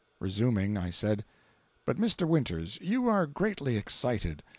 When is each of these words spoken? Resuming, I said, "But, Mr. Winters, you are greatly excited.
Resuming, 0.19 0.77
I 0.77 0.89
said, 0.89 1.25
"But, 1.85 1.97
Mr. 1.97 2.27
Winters, 2.27 2.81
you 2.81 3.07
are 3.07 3.27
greatly 3.27 3.77
excited. 3.77 4.41